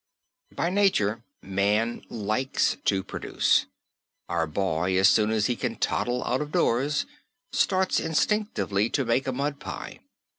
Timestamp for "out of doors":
6.23-7.05